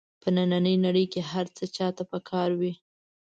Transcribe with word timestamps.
په 0.21 0.27
نننۍ 0.35 0.75
نړۍ 0.85 1.05
کې 1.13 1.21
هر 1.31 1.45
هغه 1.53 1.65
چا 1.75 1.87
ته 1.97 2.03
په 2.11 2.17
کار 2.29 2.49
وي. 2.59 2.73